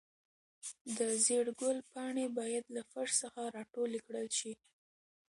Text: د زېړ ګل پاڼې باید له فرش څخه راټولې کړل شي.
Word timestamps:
د 0.97 0.99
زېړ 1.23 1.45
ګل 1.61 1.77
پاڼې 1.91 2.25
باید 2.37 2.65
له 2.75 2.81
فرش 2.91 3.11
څخه 3.23 3.41
راټولې 3.55 3.99
کړل 4.07 4.27
شي. 4.39 4.53